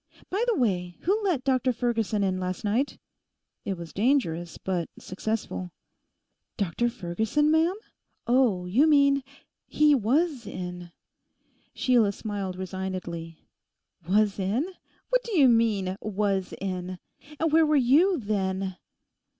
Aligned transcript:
'By 0.31 0.43
the 0.47 0.55
way, 0.55 0.95
who 1.01 1.23
let 1.23 1.43
Dr 1.43 1.71
Ferguson 1.71 2.23
in 2.23 2.39
last 2.39 2.63
night?' 2.65 2.97
It 3.65 3.77
was 3.77 3.93
dangerous, 3.93 4.57
but 4.57 4.89
successful. 4.97 5.69
'Dr 6.57 6.89
Ferguson, 6.89 7.51
ma'am? 7.51 7.75
Oh, 8.25 8.65
you 8.65 8.87
mean... 8.87 9.23
He 9.67 9.93
was 9.93 10.47
in.' 10.47 10.91
Sheila 11.75 12.13
smiled 12.13 12.55
resignedly. 12.55 13.47
'Was 14.09 14.39
in? 14.39 14.67
What 15.09 15.23
do 15.23 15.37
you 15.37 15.47
mean, 15.47 15.95
"was 16.01 16.51
in"? 16.59 16.97
And 17.39 17.51
where 17.51 17.67
were 17.67 17.75
you, 17.75 18.17
then? 18.17 18.77